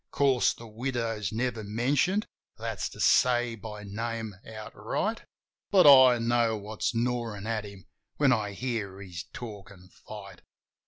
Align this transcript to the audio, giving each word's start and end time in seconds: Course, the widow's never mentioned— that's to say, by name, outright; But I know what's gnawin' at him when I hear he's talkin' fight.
Course, 0.09 0.53
the 0.53 0.65
widow's 0.65 1.31
never 1.31 1.63
mentioned— 1.63 2.25
that's 2.57 2.89
to 2.89 2.99
say, 2.99 3.53
by 3.53 3.83
name, 3.83 4.33
outright; 4.51 5.27
But 5.69 5.85
I 5.85 6.17
know 6.17 6.57
what's 6.57 6.95
gnawin' 6.95 7.45
at 7.45 7.65
him 7.65 7.85
when 8.17 8.33
I 8.33 8.53
hear 8.53 8.99
he's 8.99 9.25
talkin' 9.31 9.89
fight. 9.89 10.41